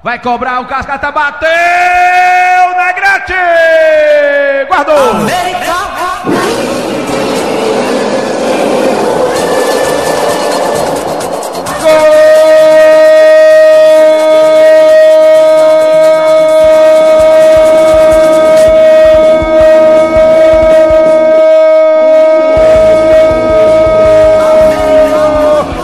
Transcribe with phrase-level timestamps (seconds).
[0.00, 1.48] Vai cobrar o Cascata, bateu!
[2.76, 3.34] Negrete!
[4.68, 4.94] Guardou!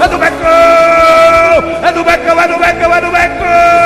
[0.01, 1.65] É do Becão!
[1.83, 3.84] É do Becão, é do Becão, é do Becão!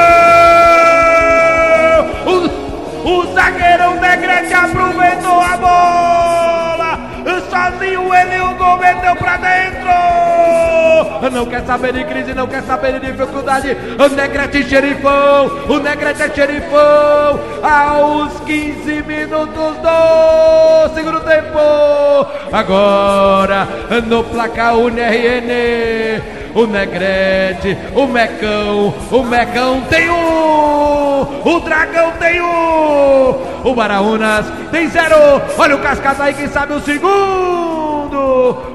[11.39, 13.77] Não quer saber de crise, não quer saber de dificuldade.
[13.97, 17.41] O Negrete xerifão, o Negrete é xerifão.
[17.63, 22.27] Aos 15 minutos do segundo tempo.
[22.53, 23.69] Agora
[24.05, 26.39] no placar o NRN.
[26.57, 34.89] O Negrete, o Mecão, o Mecão tem um, o Dragão tem um, o Baraunas tem
[34.89, 35.15] zero.
[35.57, 37.59] Olha o Cascata aí, quem sabe o segundo.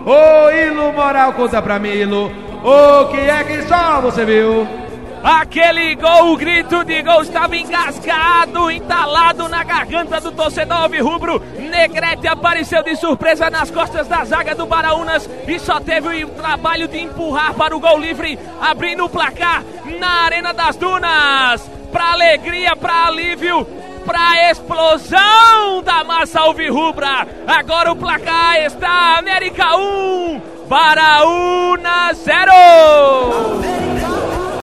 [0.05, 2.42] Ô Ilo Moral, conta pra mim, Ilo.
[2.63, 4.65] O que é que só você viu?
[5.21, 11.41] Aquele gol, o grito de gol estava engasgado, entalado na garganta do torcedor rubro.
[11.57, 16.87] Negrete apareceu de surpresa nas costas da zaga do Baraunas e só teve o trabalho
[16.87, 19.63] de empurrar para o gol livre, abrindo o placar
[19.99, 21.69] na Arena das Dunas.
[21.91, 23.65] Para alegria, para alívio,
[24.05, 27.27] para explosão da massa alvirrubra.
[27.47, 32.52] Agora o placar está América 1, Baraúna 0.